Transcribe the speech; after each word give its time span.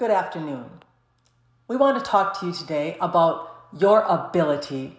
Good 0.00 0.10
afternoon. 0.10 0.64
We 1.68 1.76
want 1.76 2.02
to 2.02 2.10
talk 2.10 2.40
to 2.40 2.46
you 2.46 2.54
today 2.54 2.96
about 3.02 3.66
your 3.78 4.00
ability 4.00 4.96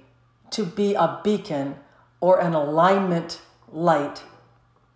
to 0.52 0.64
be 0.64 0.94
a 0.94 1.20
beacon 1.24 1.78
or 2.20 2.40
an 2.40 2.54
alignment 2.54 3.42
light 3.72 4.22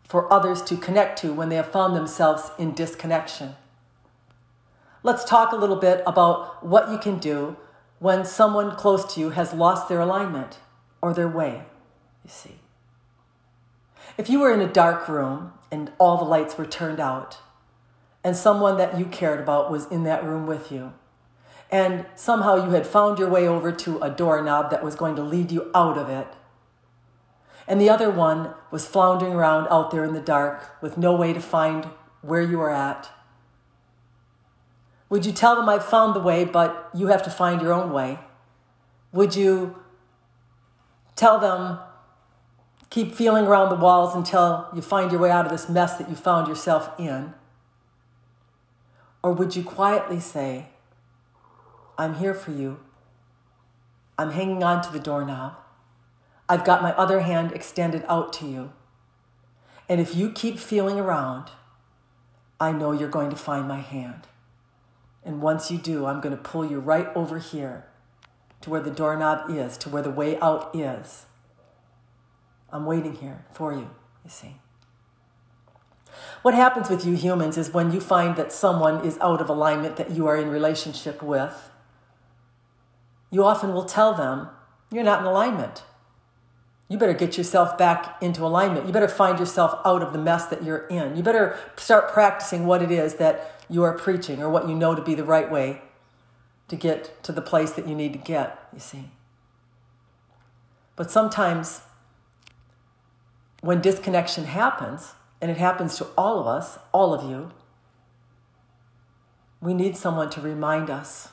for 0.04 0.32
others 0.32 0.62
to 0.66 0.78
connect 0.78 1.18
to 1.22 1.34
when 1.34 1.50
they 1.50 1.56
have 1.56 1.72
found 1.72 1.96
themselves 1.96 2.52
in 2.60 2.76
disconnection. 2.76 3.56
Let's 5.02 5.26
talk 5.26 5.52
a 5.52 5.56
little 5.56 5.76
bit 5.76 6.04
about 6.06 6.64
what 6.64 6.92
you 6.92 7.00
can 7.00 7.18
do 7.18 7.58
when 7.98 8.26
someone 8.26 8.76
close 8.76 9.12
to 9.16 9.20
you 9.20 9.32
has 9.32 9.56
lost 9.56 9.90
their 9.90 10.02
alignment 10.02 10.60
or 11.02 11.16
their 11.16 11.28
way, 11.28 11.64
you 12.24 12.30
see. 12.30 12.60
If 14.20 14.30
you 14.30 14.40
were 14.40 14.54
in 14.54 14.62
a 14.62 14.72
dark 14.72 15.10
room 15.10 15.54
and 15.72 15.92
all 15.98 16.20
the 16.20 16.26
lights 16.26 16.60
were 16.60 16.68
turned 16.68 17.00
out, 17.00 17.40
and 18.26 18.36
someone 18.36 18.76
that 18.78 18.98
you 18.98 19.06
cared 19.06 19.40
about 19.40 19.70
was 19.72 19.86
in 19.92 20.04
that 20.04 20.24
room 20.24 20.48
with 20.48 20.72
you, 20.72 20.92
and 21.72 22.08
somehow 22.16 22.56
you 22.56 22.72
had 22.72 22.88
found 22.88 23.20
your 23.20 23.30
way 23.30 23.48
over 23.48 23.72
to 23.72 24.00
a 24.00 24.10
doorknob 24.10 24.72
that 24.72 24.84
was 24.84 24.96
going 24.96 25.16
to 25.16 25.22
lead 25.22 25.52
you 25.52 25.70
out 25.76 25.96
of 25.96 26.10
it, 26.10 26.28
and 27.68 27.80
the 27.80 27.90
other 27.90 28.10
one 28.10 28.56
was 28.72 28.88
floundering 28.88 29.34
around 29.34 29.68
out 29.70 29.92
there 29.92 30.04
in 30.04 30.14
the 30.14 30.20
dark 30.20 30.82
with 30.82 30.98
no 30.98 31.16
way 31.16 31.34
to 31.34 31.40
find 31.40 31.86
where 32.24 32.42
you 32.42 32.58
were 32.58 32.72
at. 32.72 33.12
Would 35.08 35.28
you 35.28 35.32
tell 35.32 35.56
them 35.56 35.70
I've 35.70 35.86
found 35.86 36.16
the 36.16 36.20
way, 36.20 36.46
but 36.46 36.90
you 36.96 37.08
have 37.08 37.22
to 37.24 37.30
find 37.30 37.62
your 37.62 37.74
own 37.74 37.94
way? 37.94 38.18
Would 39.12 39.36
you 39.36 39.76
tell 41.16 41.40
them 41.40 41.78
keep 42.90 43.14
feeling 43.14 43.46
around 43.46 43.70
the 43.70 43.76
walls 43.76 44.16
until 44.16 44.68
you 44.74 44.82
find 44.82 45.12
your 45.12 45.22
way 45.22 45.30
out 45.30 45.46
of 45.46 45.52
this 45.52 45.70
mess 45.70 45.98
that 45.98 46.10
you 46.10 46.16
found 46.16 46.48
yourself 46.48 46.90
in? 47.00 47.36
Or 49.26 49.34
would 49.34 49.56
you 49.56 49.64
quietly 49.64 50.20
say, 50.20 50.68
I'm 51.98 52.18
here 52.18 52.36
for 52.36 52.52
you. 52.52 52.78
I'm 54.20 54.30
hanging 54.30 54.62
on 54.62 54.84
to 54.84 54.92
the 54.94 55.00
doorknob. 55.00 55.56
I've 56.48 56.64
got 56.64 56.84
my 56.84 56.92
other 56.92 57.22
hand 57.22 57.52
extended 57.52 58.06
out 58.08 58.34
to 58.34 58.46
you. 58.46 58.72
And 59.90 60.00
if 60.00 60.14
you 60.14 60.30
keep 60.30 60.60
feeling 60.60 61.00
around, 61.00 61.50
I 62.60 62.72
know 62.72 62.92
you're 62.92 63.10
going 63.10 63.32
to 63.32 63.36
find 63.36 63.68
my 63.68 63.80
hand. 63.80 64.28
And 65.24 65.42
once 65.42 65.72
you 65.72 65.80
do, 65.80 66.06
I'm 66.06 66.22
going 66.22 66.38
to 66.38 66.44
pull 66.44 66.64
you 66.64 66.80
right 66.80 67.08
over 67.16 67.40
here 67.40 67.88
to 68.62 68.70
where 68.70 68.82
the 68.82 68.92
doorknob 68.92 69.50
is, 69.50 69.76
to 69.80 69.90
where 69.90 70.04
the 70.04 70.12
way 70.12 70.40
out 70.40 70.70
is. 70.76 71.26
I'm 72.70 72.86
waiting 72.86 73.16
here 73.16 73.44
for 73.52 73.74
you, 73.74 73.90
you 74.24 74.30
see. 74.30 74.58
What 76.42 76.54
happens 76.54 76.90
with 76.90 77.06
you 77.06 77.16
humans 77.16 77.58
is 77.58 77.74
when 77.74 77.92
you 77.92 78.00
find 78.00 78.36
that 78.36 78.52
someone 78.52 79.06
is 79.06 79.18
out 79.20 79.42
of 79.42 79.50
alignment 79.50 79.96
that 79.98 80.12
you 80.12 80.28
are 80.28 80.38
in 80.38 80.50
relationship 80.50 81.22
with, 81.22 81.70
you 83.32 83.44
often 83.44 83.74
will 83.74 83.86
tell 83.86 84.14
them, 84.14 84.50
You're 84.92 85.04
not 85.04 85.22
in 85.22 85.26
alignment. 85.26 85.84
You 86.88 86.98
better 86.98 87.14
get 87.14 87.38
yourself 87.38 87.78
back 87.78 88.22
into 88.22 88.46
alignment. 88.46 88.86
You 88.86 88.94
better 88.94 89.08
find 89.08 89.40
yourself 89.40 89.80
out 89.84 90.04
of 90.04 90.14
the 90.14 90.20
mess 90.20 90.46
that 90.48 90.64
you're 90.64 90.86
in. 90.88 91.16
You 91.16 91.24
better 91.24 91.58
start 91.76 92.12
practicing 92.14 92.68
what 92.68 92.84
it 92.84 92.92
is 92.92 93.16
that 93.16 93.64
you 93.70 93.84
are 93.84 93.94
preaching 93.94 94.42
or 94.42 94.50
what 94.50 94.70
you 94.70 94.76
know 94.76 94.94
to 94.94 95.02
be 95.02 95.16
the 95.16 95.24
right 95.24 95.52
way 95.52 95.82
to 96.68 96.76
get 96.76 97.24
to 97.24 97.32
the 97.32 97.42
place 97.42 97.72
that 97.72 97.88
you 97.88 97.96
need 97.96 98.14
to 98.14 98.20
get, 98.20 98.68
you 98.74 98.80
see. 98.80 99.10
But 100.96 101.12
sometimes 101.12 101.82
when 103.62 103.82
disconnection 103.82 104.46
happens, 104.46 105.14
and 105.46 105.52
it 105.52 105.60
happens 105.60 105.96
to 105.96 106.08
all 106.18 106.40
of 106.40 106.48
us, 106.48 106.80
all 106.92 107.14
of 107.14 107.30
you, 107.30 107.52
we 109.62 109.76
need 109.76 109.96
someone 109.96 110.28
to 110.32 110.42
remind 110.42 110.90
us 110.90 111.28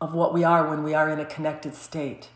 of 0.00 0.14
what 0.14 0.34
we 0.34 0.42
are 0.42 0.68
when 0.68 0.82
we 0.82 0.94
are 0.94 1.08
in 1.08 1.20
a 1.20 1.24
connected 1.24 1.76
state. 1.76 2.30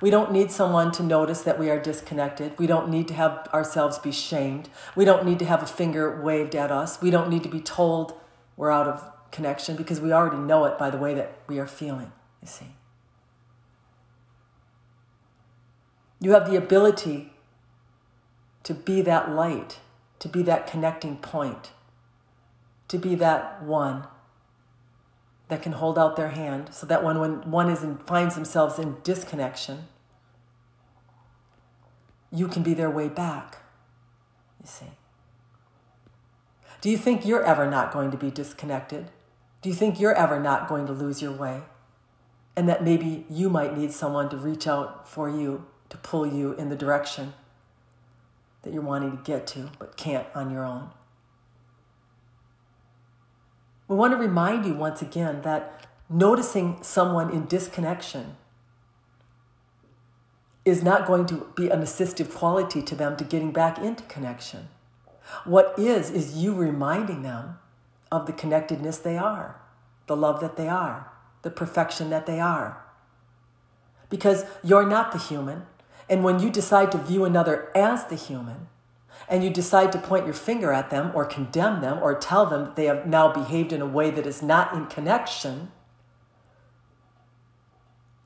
We 0.00 0.08
don't 0.08 0.30
need 0.30 0.52
someone 0.52 0.92
to 0.92 1.02
notice 1.02 1.42
that 1.42 1.58
we 1.58 1.68
are 1.68 1.80
disconnected. 1.80 2.56
We 2.60 2.68
don't 2.68 2.88
need 2.88 3.08
to 3.08 3.14
have 3.14 3.48
ourselves 3.52 3.98
be 3.98 4.12
shamed. 4.12 4.68
We 4.94 5.04
don't 5.04 5.26
need 5.26 5.40
to 5.40 5.46
have 5.46 5.64
a 5.64 5.66
finger 5.66 6.22
waved 6.22 6.54
at 6.54 6.70
us. 6.70 7.02
We 7.02 7.10
don't 7.10 7.28
need 7.28 7.42
to 7.42 7.48
be 7.48 7.60
told 7.60 8.14
we're 8.56 8.70
out 8.70 8.86
of 8.86 9.02
connection 9.32 9.74
because 9.74 10.00
we 10.00 10.12
already 10.12 10.36
know 10.36 10.64
it 10.64 10.78
by 10.78 10.90
the 10.90 10.98
way 10.98 11.12
that 11.14 11.38
we 11.48 11.58
are 11.58 11.66
feeling, 11.66 12.12
you 12.40 12.46
see. 12.46 12.76
You 16.20 16.30
have 16.34 16.48
the 16.48 16.56
ability 16.56 17.32
to 18.62 18.74
be 18.74 19.02
that 19.02 19.32
light, 19.32 19.80
to 20.20 20.28
be 20.28 20.42
that 20.42 20.66
connecting 20.66 21.16
point, 21.16 21.72
to 22.88 22.98
be 22.98 23.14
that 23.16 23.62
one 23.62 24.06
that 25.48 25.62
can 25.62 25.72
hold 25.72 25.98
out 25.98 26.14
their 26.14 26.28
hand 26.28 26.72
so 26.72 26.86
that 26.86 27.02
when, 27.02 27.18
when 27.18 27.50
one 27.50 27.68
is 27.68 27.82
in, 27.82 27.98
finds 27.98 28.36
themselves 28.36 28.78
in 28.78 28.96
disconnection, 29.02 29.88
you 32.30 32.46
can 32.46 32.62
be 32.62 32.74
their 32.74 32.90
way 32.90 33.08
back. 33.08 33.58
You 34.60 34.66
see. 34.66 34.86
Do 36.80 36.88
you 36.88 36.96
think 36.96 37.26
you're 37.26 37.44
ever 37.44 37.68
not 37.68 37.92
going 37.92 38.10
to 38.10 38.16
be 38.16 38.30
disconnected? 38.30 39.10
Do 39.62 39.68
you 39.68 39.74
think 39.74 39.98
you're 39.98 40.14
ever 40.14 40.38
not 40.38 40.68
going 40.68 40.86
to 40.86 40.92
lose 40.92 41.20
your 41.20 41.32
way? 41.32 41.62
And 42.56 42.68
that 42.68 42.84
maybe 42.84 43.26
you 43.28 43.50
might 43.50 43.76
need 43.76 43.92
someone 43.92 44.28
to 44.30 44.36
reach 44.36 44.66
out 44.66 45.08
for 45.08 45.28
you, 45.28 45.66
to 45.88 45.96
pull 45.96 46.26
you 46.26 46.52
in 46.52 46.68
the 46.68 46.76
direction 46.76 47.32
that 48.62 48.72
you're 48.72 48.82
wanting 48.82 49.16
to 49.16 49.22
get 49.22 49.46
to, 49.48 49.70
but 49.78 49.96
can't 49.96 50.26
on 50.34 50.50
your 50.50 50.64
own. 50.64 50.90
We 53.88 53.96
want 53.96 54.12
to 54.12 54.16
remind 54.16 54.66
you 54.66 54.74
once 54.74 55.02
again 55.02 55.42
that 55.42 55.86
noticing 56.08 56.82
someone 56.82 57.30
in 57.30 57.46
disconnection 57.46 58.36
is 60.64 60.82
not 60.82 61.06
going 61.06 61.26
to 61.26 61.46
be 61.56 61.68
an 61.68 61.80
assistive 61.80 62.32
quality 62.34 62.82
to 62.82 62.94
them 62.94 63.16
to 63.16 63.24
getting 63.24 63.52
back 63.52 63.78
into 63.78 64.02
connection. 64.04 64.68
What 65.44 65.74
is, 65.78 66.10
is 66.10 66.36
you 66.36 66.54
reminding 66.54 67.22
them 67.22 67.58
of 68.12 68.26
the 68.26 68.32
connectedness 68.32 68.98
they 68.98 69.16
are, 69.16 69.60
the 70.06 70.16
love 70.16 70.40
that 70.40 70.56
they 70.56 70.68
are, 70.68 71.10
the 71.42 71.50
perfection 71.50 72.10
that 72.10 72.26
they 72.26 72.40
are. 72.40 72.84
Because 74.08 74.44
you're 74.62 74.86
not 74.86 75.12
the 75.12 75.18
human. 75.18 75.62
And 76.10 76.24
when 76.24 76.40
you 76.40 76.50
decide 76.50 76.90
to 76.92 76.98
view 76.98 77.24
another 77.24 77.70
as 77.72 78.04
the 78.06 78.16
human, 78.16 78.66
and 79.28 79.44
you 79.44 79.50
decide 79.50 79.92
to 79.92 79.98
point 79.98 80.24
your 80.24 80.34
finger 80.34 80.72
at 80.72 80.90
them 80.90 81.12
or 81.14 81.24
condemn 81.24 81.80
them 81.80 82.00
or 82.02 82.18
tell 82.18 82.46
them 82.46 82.64
that 82.64 82.76
they 82.76 82.86
have 82.86 83.06
now 83.06 83.32
behaved 83.32 83.72
in 83.72 83.80
a 83.80 83.86
way 83.86 84.10
that 84.10 84.26
is 84.26 84.42
not 84.42 84.74
in 84.74 84.86
connection, 84.86 85.70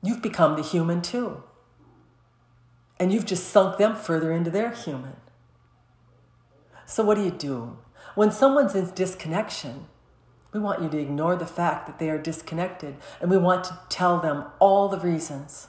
you've 0.01 0.23
become 0.23 0.55
the 0.55 0.63
human 0.63 1.03
too. 1.03 1.43
And 2.99 3.13
you've 3.13 3.25
just 3.25 3.47
sunk 3.49 3.77
them 3.77 3.95
further 3.95 4.31
into 4.31 4.49
their 4.49 4.71
human. 4.71 5.17
So, 6.87 7.03
what 7.03 7.15
do 7.15 7.23
you 7.23 7.31
do? 7.31 7.77
When 8.15 8.31
someone's 8.31 8.73
in 8.73 8.89
disconnection, 8.95 9.87
we 10.53 10.59
want 10.59 10.81
you 10.81 10.89
to 10.89 10.97
ignore 10.97 11.35
the 11.35 11.45
fact 11.45 11.85
that 11.85 11.99
they 11.99 12.09
are 12.09 12.17
disconnected 12.17 12.95
and 13.21 13.29
we 13.29 13.37
want 13.37 13.65
to 13.65 13.77
tell 13.89 14.19
them 14.19 14.45
all 14.59 14.87
the 14.87 14.99
reasons 14.99 15.67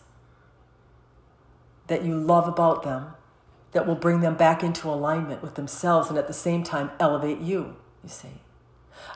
that 1.86 2.04
you 2.04 2.16
love 2.16 2.48
about 2.48 2.82
them 2.82 3.14
that 3.72 3.86
will 3.86 3.94
bring 3.94 4.20
them 4.20 4.36
back 4.36 4.62
into 4.62 4.88
alignment 4.88 5.42
with 5.42 5.54
themselves 5.54 6.08
and 6.08 6.19
at 6.19 6.26
the 6.26 6.32
same 6.32 6.62
time 6.62 6.91
elevate 6.98 7.41
you, 7.41 7.76
you 8.02 8.08
see. 8.08 8.41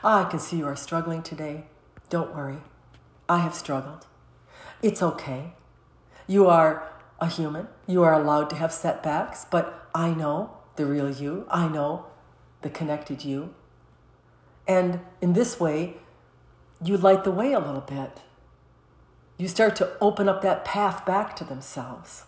Ah, 0.03 0.27
I 0.27 0.29
can 0.29 0.39
see 0.39 0.57
you 0.57 0.67
are 0.67 0.75
struggling 0.75 1.23
today. 1.23 1.65
Don't 2.09 2.35
worry. 2.35 2.59
I 3.27 3.39
have 3.39 3.55
struggled. 3.55 4.05
It's 4.81 5.01
okay. 5.01 5.53
You 6.27 6.47
are 6.47 6.91
a 7.19 7.27
human. 7.27 7.67
You 7.87 8.03
are 8.03 8.13
allowed 8.13 8.49
to 8.51 8.55
have 8.55 8.71
setbacks, 8.71 9.45
but 9.49 9.89
I 9.93 10.13
know 10.13 10.57
the 10.75 10.85
real 10.85 11.09
you. 11.09 11.45
I 11.49 11.67
know 11.67 12.05
the 12.61 12.69
connected 12.69 13.23
you. 13.23 13.53
And 14.67 14.99
in 15.21 15.33
this 15.33 15.59
way, 15.59 15.97
you 16.83 16.97
light 16.97 17.23
the 17.23 17.31
way 17.31 17.53
a 17.53 17.59
little 17.59 17.81
bit. 17.81 18.21
You 19.37 19.47
start 19.47 19.75
to 19.77 19.97
open 19.99 20.29
up 20.29 20.41
that 20.41 20.65
path 20.65 21.05
back 21.05 21.35
to 21.37 21.43
themselves. 21.43 22.25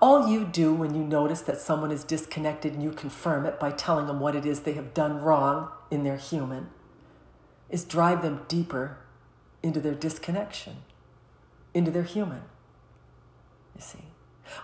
All 0.00 0.28
you 0.28 0.44
do 0.44 0.74
when 0.74 0.94
you 0.94 1.02
notice 1.02 1.40
that 1.42 1.60
someone 1.60 1.90
is 1.90 2.04
disconnected 2.04 2.74
and 2.74 2.82
you 2.82 2.90
confirm 2.90 3.46
it 3.46 3.58
by 3.58 3.70
telling 3.70 4.06
them 4.06 4.20
what 4.20 4.36
it 4.36 4.44
is 4.44 4.60
they 4.60 4.74
have 4.74 4.92
done 4.92 5.22
wrong 5.22 5.70
in 5.90 6.02
their 6.02 6.18
human 6.18 6.68
is 7.70 7.84
drive 7.84 8.22
them 8.22 8.42
deeper 8.46 8.98
into 9.62 9.80
their 9.80 9.94
disconnection, 9.94 10.76
into 11.72 11.90
their 11.90 12.02
human. 12.02 12.42
You 13.74 13.80
see, 13.80 14.04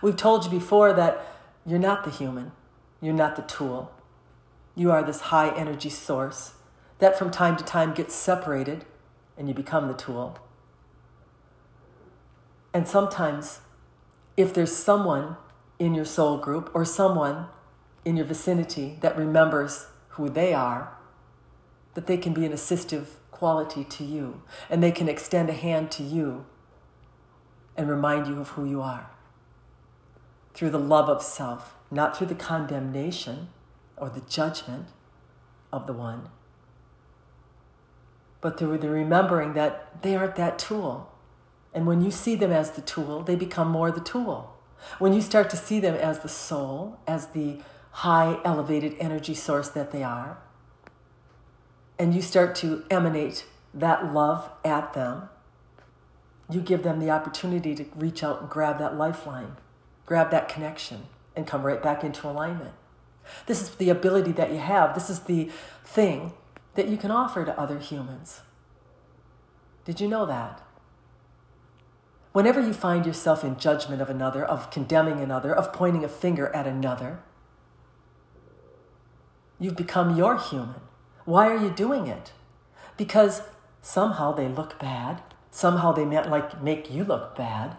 we've 0.01 0.15
told 0.15 0.45
you 0.45 0.51
before 0.51 0.93
that 0.93 1.25
you're 1.65 1.79
not 1.79 2.03
the 2.03 2.11
human, 2.11 2.51
you're 3.01 3.13
not 3.13 3.35
the 3.35 3.41
tool. 3.41 3.91
You 4.75 4.91
are 4.91 5.03
this 5.03 5.21
high 5.21 5.49
energy 5.55 5.89
source 5.89 6.53
that 6.99 7.17
from 7.17 7.31
time 7.31 7.57
to 7.57 7.63
time 7.63 7.93
gets 7.93 8.15
separated 8.15 8.85
and 9.37 9.47
you 9.47 9.53
become 9.53 9.87
the 9.87 9.93
tool. 9.93 10.39
And 12.73 12.87
sometimes 12.87 13.59
if 14.35 14.53
there's 14.53 14.75
someone 14.75 15.37
in 15.79 15.93
your 15.93 16.05
soul 16.05 16.37
group 16.37 16.71
or 16.73 16.85
someone 16.85 17.47
in 18.05 18.17
your 18.17 18.25
vicinity 18.25 18.97
that 19.01 19.17
remembers 19.17 19.87
who 20.09 20.29
they 20.29 20.53
are, 20.53 20.93
that 21.93 22.07
they 22.07 22.17
can 22.17 22.33
be 22.33 22.45
an 22.45 22.51
assistive 22.51 23.05
quality 23.31 23.83
to 23.83 24.03
you, 24.03 24.41
and 24.69 24.81
they 24.81 24.91
can 24.91 25.09
extend 25.09 25.49
a 25.49 25.53
hand 25.53 25.91
to 25.91 26.03
you 26.03 26.45
and 27.75 27.89
remind 27.89 28.27
you 28.27 28.39
of 28.39 28.49
who 28.49 28.65
you 28.65 28.81
are 28.81 29.09
through 30.53 30.69
the 30.69 30.79
love 30.79 31.09
of 31.09 31.23
self, 31.23 31.75
not 31.89 32.15
through 32.15 32.27
the 32.27 32.35
condemnation 32.35 33.49
or 33.97 34.09
the 34.09 34.21
judgment 34.21 34.87
of 35.71 35.87
the 35.87 35.93
one, 35.93 36.29
but 38.39 38.57
through 38.57 38.77
the 38.77 38.89
remembering 38.89 39.53
that 39.53 40.01
they 40.03 40.15
aren't 40.15 40.35
that 40.35 40.59
tool. 40.59 41.12
And 41.73 41.87
when 41.87 42.03
you 42.03 42.11
see 42.11 42.35
them 42.35 42.51
as 42.51 42.71
the 42.71 42.81
tool, 42.81 43.23
they 43.23 43.35
become 43.35 43.67
more 43.67 43.91
the 43.91 43.99
tool. 43.99 44.55
When 44.99 45.13
you 45.13 45.21
start 45.21 45.49
to 45.51 45.57
see 45.57 45.79
them 45.79 45.95
as 45.95 46.19
the 46.19 46.29
soul, 46.29 46.99
as 47.07 47.27
the 47.27 47.59
high 47.91 48.39
elevated 48.43 48.95
energy 48.99 49.33
source 49.33 49.69
that 49.69 49.91
they 49.91 50.03
are, 50.03 50.37
and 51.97 52.13
you 52.13 52.21
start 52.21 52.55
to 52.55 52.83
emanate 52.89 53.45
that 53.73 54.13
love 54.13 54.49
at 54.63 54.93
them, 54.93 55.29
you 56.49 56.61
give 56.61 56.83
them 56.83 56.99
the 56.99 57.09
opportunity 57.09 57.73
to 57.75 57.85
reach 57.95 58.23
out 58.23 58.41
and 58.41 58.49
grab 58.49 58.77
that 58.79 58.97
lifeline, 58.97 59.55
grab 60.05 60.29
that 60.31 60.49
connection, 60.49 61.05
and 61.35 61.47
come 61.47 61.63
right 61.63 61.81
back 61.81 62.03
into 62.03 62.27
alignment. 62.27 62.73
This 63.45 63.61
is 63.61 63.69
the 63.75 63.89
ability 63.89 64.33
that 64.33 64.51
you 64.51 64.57
have. 64.57 64.93
This 64.93 65.09
is 65.09 65.21
the 65.21 65.49
thing 65.85 66.33
that 66.75 66.87
you 66.87 66.97
can 66.97 67.09
offer 67.09 67.45
to 67.45 67.59
other 67.59 67.79
humans. 67.79 68.41
Did 69.85 70.01
you 70.01 70.07
know 70.07 70.25
that? 70.25 70.61
Whenever 72.33 72.59
you 72.59 72.73
find 72.73 73.05
yourself 73.05 73.43
in 73.43 73.57
judgment 73.57 74.01
of 74.01 74.09
another, 74.09 74.43
of 74.43 74.71
condemning 74.71 75.19
another, 75.19 75.55
of 75.55 75.71
pointing 75.71 76.03
a 76.03 76.09
finger 76.09 76.47
at 76.47 76.65
another, 76.65 77.19
you've 79.59 79.77
become 79.77 80.17
your 80.17 80.37
human. 80.37 80.81
Why 81.25 81.47
are 81.47 81.57
you 81.57 81.69
doing 81.69 82.07
it? 82.07 82.31
Because 82.97 83.43
somehow 83.81 84.33
they 84.33 84.47
look 84.47 84.79
bad, 84.79 85.21
somehow 85.51 85.91
they 85.91 86.05
might 86.05 86.27
like 86.29 86.61
make 86.61 86.91
you 86.91 87.03
look 87.03 87.35
bad. 87.35 87.77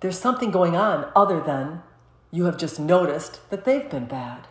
There's 0.00 0.18
something 0.18 0.50
going 0.50 0.76
on 0.76 1.10
other 1.16 1.40
than 1.40 1.82
you 2.30 2.44
have 2.44 2.58
just 2.58 2.78
noticed 2.78 3.48
that 3.48 3.64
they've 3.64 3.88
been 3.88 4.06
bad. 4.06 4.46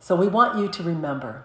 So 0.00 0.16
we 0.16 0.26
want 0.26 0.58
you 0.58 0.68
to 0.68 0.82
remember 0.82 1.44